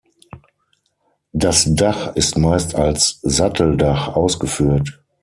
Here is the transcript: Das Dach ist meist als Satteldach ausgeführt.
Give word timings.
Das 1.31 1.75
Dach 1.75 2.15
ist 2.15 2.35
meist 2.35 2.73
als 2.73 3.19
Satteldach 3.21 4.07
ausgeführt. 4.07 4.99